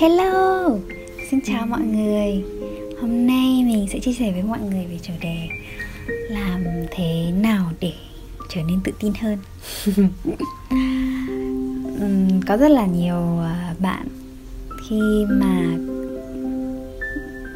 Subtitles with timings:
[0.00, 0.70] Hello,
[1.30, 2.44] xin chào mọi người.
[3.00, 5.48] Hôm nay mình sẽ chia sẻ với mọi người về chủ đề
[6.30, 7.92] Làm thế nào để
[8.48, 9.38] trở nên tự tin hơn.
[12.48, 14.08] Có rất là nhiều à, bạn
[14.88, 15.76] khi mà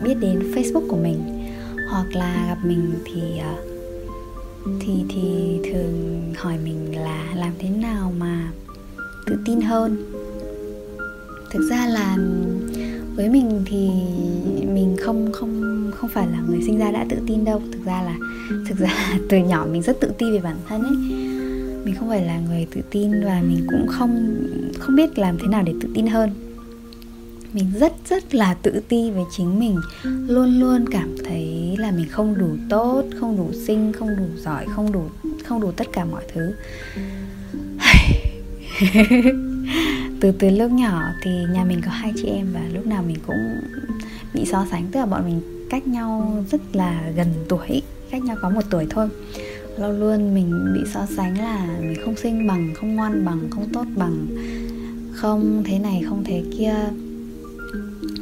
[0.05, 1.49] biết đến Facebook của mình
[1.91, 3.55] Hoặc là gặp mình thì à,
[4.81, 8.51] thì thì thường hỏi mình là làm thế nào mà
[9.27, 10.13] tự tin hơn
[11.53, 12.17] thực ra là
[13.15, 13.91] với mình thì
[14.67, 17.63] mình không không không phải là người sinh ra đã tự tin đâu.
[17.73, 18.17] Thực ra là,
[18.69, 20.97] thực ra từ nhỏ mình rất tự ti về bản thân ấy.
[21.85, 24.35] Mình không phải là người tự tin và mình cũng không
[24.79, 26.31] không biết làm thế nào để tự tin hơn.
[27.53, 29.77] Mình rất rất là tự ti về chính mình.
[30.05, 34.67] Luôn luôn cảm thấy là mình không đủ tốt, không đủ xinh, không đủ giỏi,
[34.69, 35.05] không đủ
[35.45, 36.53] không đủ tất cả mọi thứ.
[40.23, 43.17] từ từ lúc nhỏ thì nhà mình có hai chị em và lúc nào mình
[43.27, 43.61] cũng
[44.35, 44.87] bị so sánh.
[44.93, 48.87] Tức là bọn mình cách nhau rất là gần tuổi, cách nhau có một tuổi
[48.91, 49.09] thôi.
[49.79, 53.69] Lâu luôn mình bị so sánh là mình không xinh bằng, không ngoan bằng, không
[53.73, 54.27] tốt bằng,
[55.13, 56.75] không thế này, không thế kia.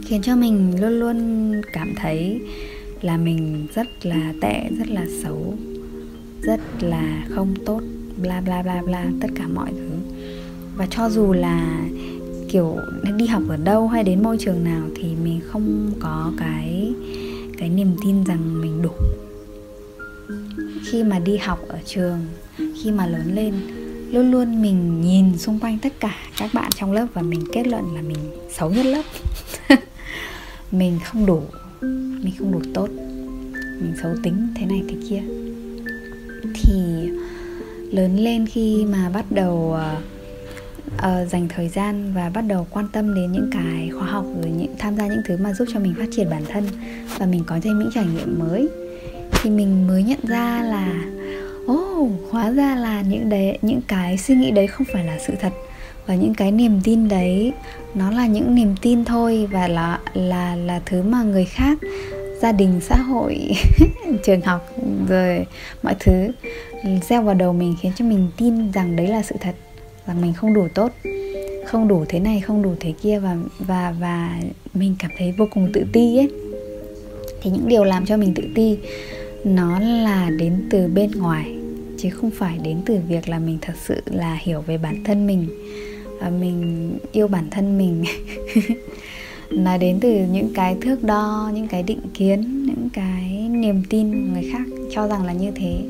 [0.04, 2.40] Khiến cho mình luôn luôn cảm thấy
[3.02, 5.54] là mình rất là tệ, rất là xấu,
[6.42, 7.80] rất là không tốt,
[8.22, 9.89] bla bla bla bla, tất cả mọi thứ
[10.80, 11.88] và cho dù là
[12.48, 12.76] kiểu
[13.16, 16.92] đi học ở đâu hay đến môi trường nào thì mình không có cái
[17.58, 18.90] cái niềm tin rằng mình đủ.
[20.86, 22.18] Khi mà đi học ở trường
[22.58, 23.54] khi mà lớn lên
[24.12, 27.66] luôn luôn mình nhìn xung quanh tất cả các bạn trong lớp và mình kết
[27.66, 28.18] luận là mình
[28.50, 29.02] xấu nhất lớp.
[30.70, 31.42] Mình không đủ
[32.22, 32.88] mình không đủ tốt
[33.80, 35.22] mình xấu tính thế này thế kia.
[36.54, 36.72] Thì
[37.92, 40.19] lớn lên khi mà bắt đầu uh,
[40.96, 44.50] uh, dành thời gian và bắt đầu quan tâm đến những cái khóa học rồi
[44.50, 46.64] những tham gia những thứ mà giúp cho mình phát triển bản thân
[47.18, 48.68] và mình có thêm những trải nghiệm mới.
[49.32, 51.04] Thì mình mới nhận ra là
[51.66, 55.18] ồ oh, hóa ra là những đấy những cái suy nghĩ đấy không phải là
[55.26, 55.52] sự thật
[56.06, 57.52] và những cái niềm tin đấy
[57.94, 61.78] nó là những niềm tin thôi và là là là thứ mà người khác
[62.42, 63.52] gia đình xã hội
[64.24, 64.68] trường học
[65.08, 65.46] rồi
[65.82, 66.12] mọi thứ
[67.08, 69.54] gieo vào đầu mình khiến cho mình tin rằng đấy là sự thật
[70.10, 70.92] rằng mình không đủ tốt,
[71.66, 74.40] không đủ thế này, không đủ thế kia và và và
[74.74, 76.30] mình cảm thấy vô cùng tự ti ấy.
[77.42, 78.78] Thì những điều làm cho mình tự ti,
[79.44, 81.54] nó là đến từ bên ngoài,
[81.98, 85.26] chứ không phải đến từ việc là mình thật sự là hiểu về bản thân
[85.26, 85.48] mình
[86.20, 88.04] và mình yêu bản thân mình.
[89.50, 94.32] Nó đến từ những cái thước đo, những cái định kiến, những cái niềm tin
[94.32, 95.82] người khác cho rằng là như thế.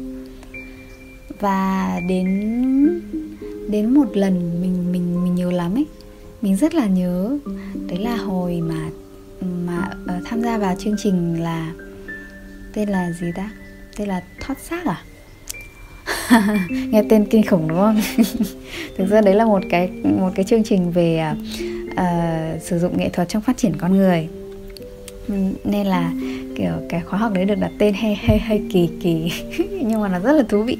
[1.41, 2.27] Và đến
[3.71, 5.87] đến một lần mình mình mình nhớ lắm ấy.
[6.43, 7.39] Mình rất là nhớ.
[7.89, 8.91] Đấy là hồi mà
[9.41, 11.73] mà uh, tham gia vào chương trình là
[12.75, 13.51] tên là gì ta?
[13.97, 15.03] Tên là thoát xác à?
[16.71, 18.01] Nghe tên kinh khủng đúng không?
[18.97, 21.25] Thực ra đấy là một cái một cái chương trình về
[21.91, 24.29] uh, sử dụng nghệ thuật trong phát triển con người.
[25.65, 26.13] Nên là
[26.57, 29.33] kiểu cái khóa học đấy được đặt tên hay hay hay kỳ kỳ.
[29.83, 30.77] Nhưng mà nó rất là thú vị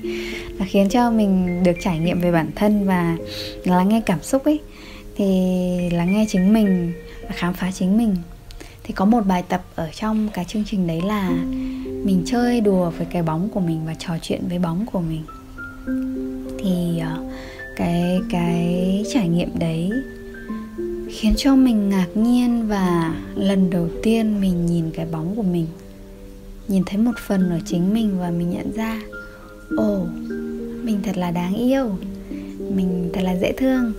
[0.61, 3.17] và khiến cho mình được trải nghiệm về bản thân và
[3.65, 4.61] lắng nghe cảm xúc ấy.
[5.17, 5.27] Thì
[5.93, 8.17] lắng nghe chính mình và khám phá chính mình.
[8.83, 11.31] Thì có một bài tập ở trong cái chương trình đấy là
[12.05, 15.23] mình chơi đùa với cái bóng của mình và trò chuyện với bóng của mình.
[16.59, 17.25] Thì ờ,
[17.77, 19.91] cái cái trải nghiệm đấy
[21.11, 25.67] khiến cho mình ngạc nhiên và lần đầu tiên mình nhìn cái bóng của mình.
[26.69, 29.01] Nhìn thấy một phần ở chính mình và mình nhận ra
[29.77, 30.09] ồ oh,
[30.83, 31.91] mình thật là đáng yêu.
[32.75, 33.93] Mình thật là dễ thương.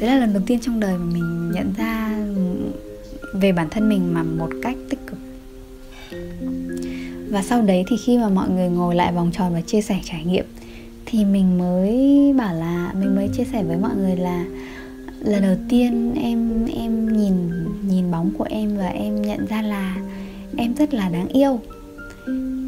[0.00, 2.18] Đấy là lần đầu tiên trong đời mà mình nhận ra
[3.32, 5.18] về bản thân mình mà một cách tích cực.
[7.30, 10.00] Và sau đấy thì khi mà mọi người ngồi lại vòng tròn và chia sẻ
[10.04, 10.44] trải nghiệm,
[11.06, 11.94] thì mình mới
[12.38, 14.44] bảo là, mình mới chia sẻ với mọi người là
[15.20, 17.32] lần đầu tiên em em nhìn
[17.88, 19.96] nhìn bóng của em và em nhận ra là
[20.56, 21.60] em rất là đáng yêu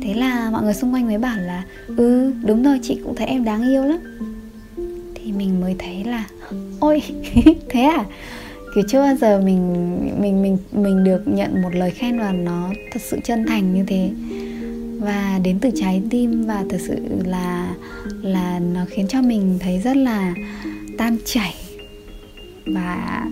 [0.02, 1.64] thế là mọi người xung quanh mới bảo là
[1.96, 3.98] ừ đúng rồi, chị cũng thấy em đáng yêu lắm.
[5.14, 6.24] Thì mình mới thấy là,
[6.80, 7.02] ôi,
[7.68, 8.04] thế à?
[8.74, 9.74] Kiểu chưa bao giờ mình
[10.20, 13.84] mình mình mình được nhận một lời khen và nó thật sự chân thành như
[13.86, 14.10] thế.
[15.00, 17.74] Và đến từ trái tim và thật sự là
[18.22, 20.34] là nó khiến cho mình thấy rất là
[20.98, 21.54] tan chảy.
[22.66, 23.24] Và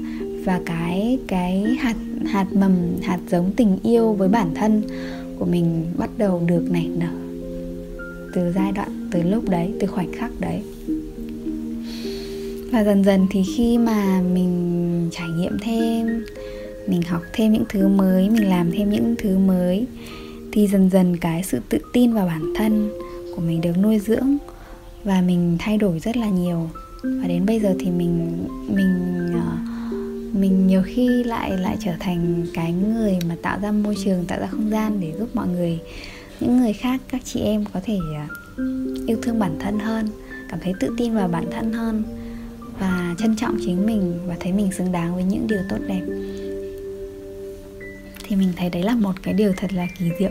[0.44, 1.96] và cái cái hạt
[2.26, 2.72] hạt mầm,
[3.02, 4.82] hạt giống tình yêu với bản thân
[5.38, 7.12] của mình bắt đầu được nảy nở.
[8.34, 10.62] Từ giai đoạn từ lúc đấy từ khoảnh khắc đấy.
[12.72, 16.24] Và dần dần thì khi mà mình trải nghiệm thêm
[16.88, 19.86] mình học thêm những thứ mới mình làm thêm những thứ mới
[20.52, 22.90] thì dần dần cái sự tự tin vào bản thân
[23.36, 24.36] của mình được nuôi dưỡng
[25.04, 26.70] và mình thay đổi rất là nhiều.
[27.02, 29.65] Và đến bây giờ thì mình mình uh,
[30.36, 34.40] mình nhiều khi lại lại trở thành cái người mà tạo ra môi trường, tạo
[34.40, 35.78] ra không gian để giúp mọi người.
[36.40, 38.28] Những người khác, các chị em có thể à,
[39.06, 40.08] yêu thương bản thân hơn,
[40.50, 42.02] cảm thấy tự tin vào bản thân hơn
[42.78, 46.02] và trân trọng chính mình và thấy mình xứng đáng với những điều tốt đẹp.
[48.24, 50.30] Thì mình thấy đấy là một cái điều thật là kỳ diệu.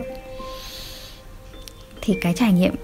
[2.00, 2.74] Thì cái trải nghiệm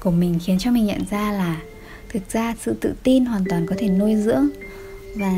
[0.00, 1.60] của mình khiến cho mình nhận ra là
[2.08, 4.48] thực ra sự tự tin hoàn toàn có thể nuôi dưỡng
[5.16, 5.32] và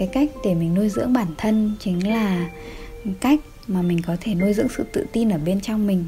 [0.00, 2.50] cái cách để mình nuôi dưỡng bản thân chính là
[3.20, 6.04] cách mà mình có thể nuôi dưỡng sự tự tin ở bên trong mình.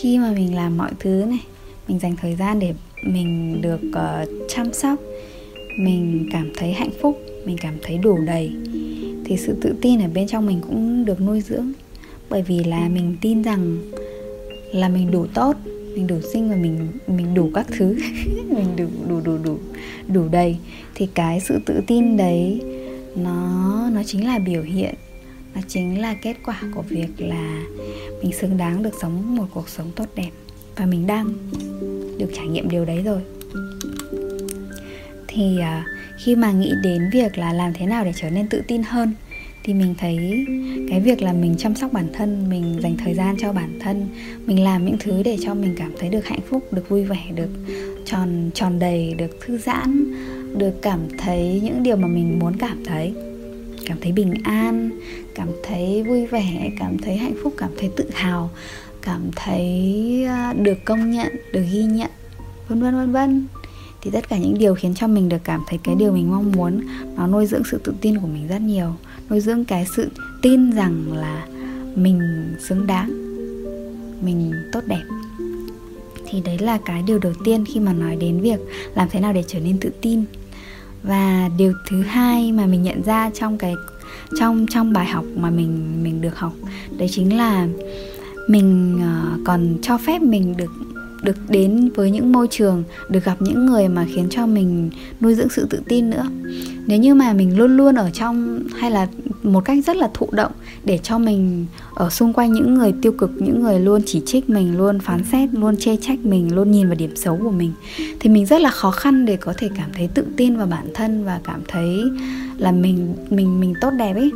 [0.00, 1.44] Khi mà mình làm mọi thứ này
[1.88, 2.74] mình dành thời gian để
[3.06, 4.98] mình được uh, chăm sóc
[5.78, 8.50] mình cảm thấy hạnh phúc mình cảm thấy đủ đầy
[9.24, 11.72] thì sự tự tin ở bên trong mình cũng được nuôi dưỡng.
[12.30, 13.78] Bởi vì là mình tin rằng
[14.72, 15.56] là mình đủ tốt
[15.94, 17.96] mình đủ xinh và mình mình đủ các thứ.
[18.48, 19.58] Mình đủ đủ đủ đủ
[20.08, 20.56] đủ đầy.
[20.94, 22.60] Thì cái sự tự tin đấy
[23.16, 24.94] nó nó chính là biểu hiện.
[25.54, 27.62] Nó chính là kết quả của việc là
[28.22, 30.30] mình xứng đáng được sống một cuộc sống tốt đẹp.
[30.76, 31.32] Và mình đang
[32.18, 33.20] được trải nghiệm điều đấy rồi.
[35.28, 35.64] Thì uh,
[36.18, 39.14] khi mà nghĩ đến việc là làm thế nào để trở nên tự tin hơn
[39.64, 40.46] thì mình thấy
[40.90, 44.08] cái việc là mình chăm sóc bản thân, mình dành thời gian cho bản thân,
[44.46, 47.24] mình làm những thứ để cho mình cảm thấy được hạnh phúc, được vui vẻ,
[47.34, 47.50] được
[48.04, 50.04] tròn tròn đầy, được thư giãn,
[50.56, 53.14] được cảm thấy những điều mà mình muốn cảm thấy.
[53.86, 54.90] Cảm thấy bình an,
[55.34, 58.50] cảm thấy vui vẻ, cảm thấy hạnh phúc, cảm thấy tự hào,
[59.02, 62.10] cảm thấy à, được công nhận, được ghi nhận,
[62.68, 63.46] vân vân vân vân.
[64.02, 66.52] Thì tất cả những điều khiến cho mình được cảm thấy cái điều mình mong
[66.52, 66.80] muốn,
[67.16, 68.94] nó nuôi dưỡng sự tự tin của mình rất nhiều
[69.32, 70.10] nuôi dưỡng cái sự
[70.42, 71.46] tin rằng là
[71.94, 72.20] mình
[72.58, 73.10] xứng đáng,
[74.24, 75.02] mình tốt đẹp.
[76.26, 78.60] Thì đấy là cái điều đầu tiên khi mà nói đến việc
[78.94, 80.24] làm thế nào để trở nên tự tin.
[81.02, 83.74] Và điều thứ hai mà mình nhận ra trong cái,
[84.38, 86.52] trong trong bài học mà mình mình được học,
[86.98, 87.68] đấy chính là
[88.48, 90.72] mình ờ, còn cho phép mình được
[91.22, 94.90] được đến với những môi trường, được gặp những người mà khiến cho mình
[95.20, 96.26] nuôi dưỡng sự tự tin nữa.
[96.86, 99.08] Nếu như mà mình luôn luôn ở trong, hay là
[99.42, 100.52] một cách rất là thụ động
[100.84, 104.50] để cho mình ở xung quanh những người tiêu cực, những người luôn chỉ trích
[104.50, 107.72] mình, luôn phán xét, luôn chê trách mình, luôn nhìn vào điểm xấu của mình,
[108.20, 110.86] thì mình rất là khó khăn để có thể cảm thấy tự tin vào bản
[110.94, 112.02] thân và cảm thấy
[112.58, 114.30] là mình mình mình tốt đẹp ấy.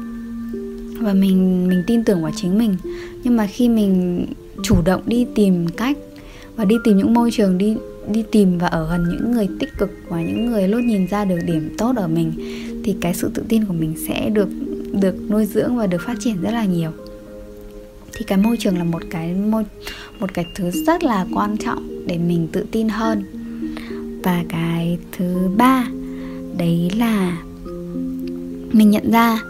[1.00, 2.76] Và mình mình tin tưởng vào chính mình.
[3.24, 4.26] Nhưng mà khi mình
[4.62, 5.98] chủ động đi tìm cách
[6.56, 7.76] và đi tìm những môi trường, đi
[8.12, 11.24] đi tìm và ở gần những người tích cực và những người luôn nhìn ra
[11.24, 12.32] được điểm tốt ở mình,
[12.84, 14.48] thì cái sự tự tin của mình sẽ được
[15.00, 16.90] được nuôi dưỡng và được phát triển rất là nhiều.
[18.12, 19.64] Thì cái môi trường là một cái môi,
[20.20, 23.22] một cái thứ rất là quan trọng để mình tự tin hơn.
[24.22, 25.88] Và cái thứ ba,
[26.58, 27.38] đấy là
[28.72, 29.42] mình nhận ra,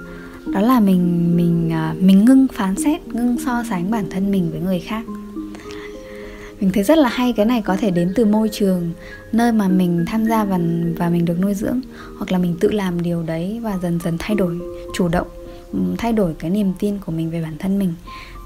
[0.53, 4.51] đó là mình mình à, mình ngưng phán xét, ngưng so sánh bản thân mình
[4.51, 5.05] với người khác
[6.61, 8.93] mình thấy rất là hay cái này có thể đến từ môi trường,
[9.33, 10.59] nơi mà mình tham gia và
[10.97, 11.81] và mình được nuôi dưỡng,
[12.19, 14.59] hoặc là mình tự làm điều đấy và dần dần thay đổi,
[14.95, 15.27] chủ động
[15.73, 17.95] ừ, thay đổi cái niềm tin của mình về bản thân mình.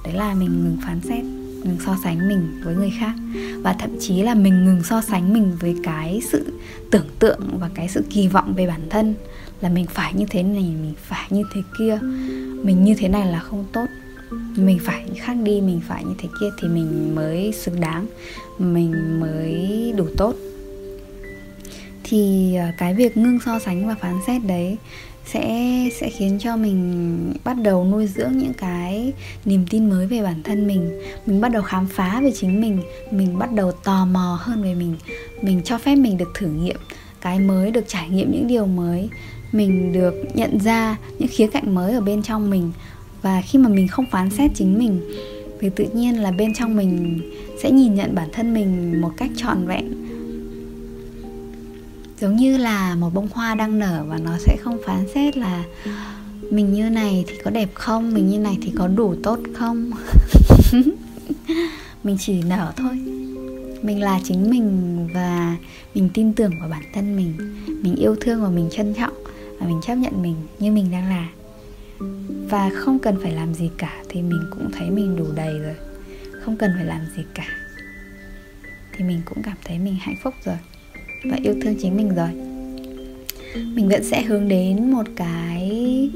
[0.05, 1.25] Đấy là mình ngừng phán xét,
[1.65, 3.13] ngừng so sánh mình với người khác.
[3.63, 6.53] Và thậm chí là mình ngừng so sánh mình với cái sự
[6.91, 9.15] tưởng tượng và cái sự kỳ vọng về bản thân,
[9.61, 11.99] là mình phải như thế này, mình phải như thế kia,
[12.63, 13.87] mình như thế này là không tốt
[14.57, 18.07] mình phải khác đi, mình phải như thế kia thì mình mới xứng đáng,
[18.59, 20.35] mình mới đủ tốt.
[22.05, 24.77] Thì ờ, cái việc ngưng so sánh và phán xét đấy
[25.33, 29.13] sẽ sẽ khiến cho mình bắt đầu nuôi dưỡng những cái
[29.45, 30.91] niềm tin mới về bản thân mình.
[31.27, 34.75] Mình bắt đầu khám phá về chính mình mình bắt đầu tò mò hơn về
[34.75, 34.97] mình.
[35.43, 36.77] Mình cho phép mình được thử nghiệm
[37.21, 39.09] cái mới, được trải nghiệm những điều mới.
[39.53, 42.73] Mình được nhận ra những khía cạnh mới ở bên trong mình
[43.23, 45.01] và khi mà mình không phán xét chính mình,
[45.61, 47.21] thì tự nhiên là bên trong mình
[47.63, 49.93] sẽ nhìn nhận bản thân mình một cách trọn vẹn.
[52.21, 55.65] Giống như là một bông hoa đang nở và nó sẽ không phán xét là
[56.51, 59.91] mình như này thì có đẹp không, mình như này thì có đủ tốt không?
[62.05, 62.99] Mình chỉ nở thôi.
[63.83, 65.57] Mình là chính mình và
[65.95, 67.35] mình tin tưởng vào bản thân mình.
[67.67, 69.13] Mình yêu thương và mình trân trọng
[69.61, 71.29] và mình chấp nhận mình như mình đang là
[72.51, 75.75] và không cần phải làm gì cả, thì mình cũng thấy mình đủ đầy rồi.
[76.41, 77.47] Không cần phải làm gì cả,
[78.93, 80.57] thì mình cũng cảm thấy mình hạnh phúc rồi
[81.25, 82.29] và yêu thương chính mình rồi.
[83.55, 86.11] Mình vẫn sẽ hướng đến một cái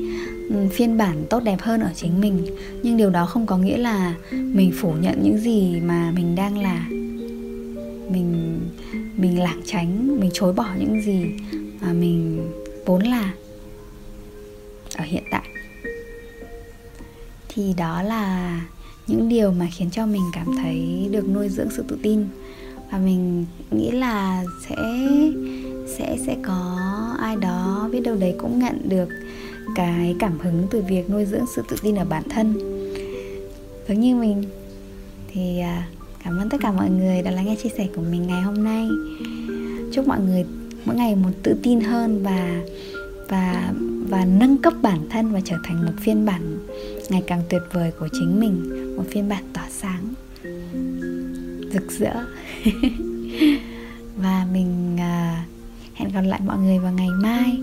[0.72, 2.46] phiên bản tốt đẹp hơn ở chính mình.
[2.82, 6.58] Nhưng điều đó không có nghĩa là mình phủ nhận những gì mà mình đang
[6.58, 6.86] là.
[8.10, 8.60] Mình
[9.16, 11.26] mình lảng tránh, mình chối bỏ những gì
[11.80, 12.48] mà mình
[12.86, 13.32] vốn là
[14.96, 15.42] ở hiện tại
[17.54, 18.60] thì đó là
[19.06, 22.24] những điều mà khiến cho mình cảm thấy được nuôi dưỡng sự tự tin.
[22.92, 24.76] Và mình nghĩ là sẽ
[25.98, 26.78] sẽ sẽ có
[27.20, 29.08] ai đó biết đâu đấy cũng nhận được
[29.74, 32.54] cái cảm hứng từ việc nuôi dưỡng sự tự tin ở bản thân.
[33.88, 34.44] Giống như mình,
[35.28, 35.88] thì à,
[36.24, 38.64] cảm ơn tất cả mọi người đã lắng nghe chia sẻ của mình ngày hôm
[38.64, 38.88] nay.
[39.92, 40.44] Chúc mọi người
[40.84, 42.60] mỗi ngày một tự tin hơn và
[43.28, 43.72] và
[44.08, 46.58] và nâng cấp bản thân và trở thành một phiên bản
[47.10, 50.14] ngày càng tuyệt vời của chính mình một phiên bản tỏa sáng
[51.74, 52.14] rực rỡ.
[54.16, 55.48] Và mình uh,
[55.94, 57.58] hẹn gặp lại mọi người vào ngày mai.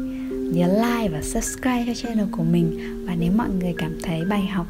[0.54, 2.80] Nhớ like và subscribe cho channel của mình.
[3.08, 4.68] Và nếu mọi người cảm thấy bài học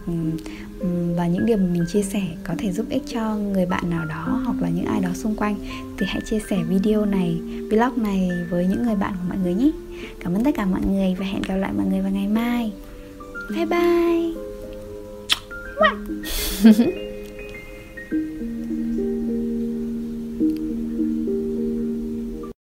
[1.15, 4.05] và những điều mà mình chia sẻ có thể giúp ích cho người bạn nào
[4.05, 5.55] đó hoặc là những ai đó xung quanh
[5.97, 9.53] thì hãy chia sẻ video này vlog này với những người bạn của mọi người
[9.53, 9.71] nhé.
[10.19, 12.71] Cảm ơn tất cả mọi người và hẹn gặp lại mọi người vào ngày mai.
[13.55, 14.40] Bye bye!
[16.63, 16.91] 哼哼